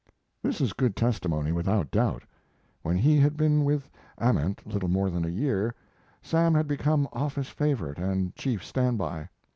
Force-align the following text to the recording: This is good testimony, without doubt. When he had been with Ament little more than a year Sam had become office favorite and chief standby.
This 0.41 0.61
is 0.61 0.73
good 0.73 0.95
testimony, 0.95 1.51
without 1.51 1.91
doubt. 1.91 2.23
When 2.81 2.97
he 2.97 3.17
had 3.19 3.37
been 3.37 3.63
with 3.63 3.87
Ament 4.19 4.65
little 4.65 4.89
more 4.89 5.11
than 5.11 5.23
a 5.23 5.29
year 5.29 5.75
Sam 6.23 6.55
had 6.55 6.67
become 6.67 7.07
office 7.13 7.49
favorite 7.49 7.99
and 7.99 8.35
chief 8.35 8.65
standby. 8.65 9.29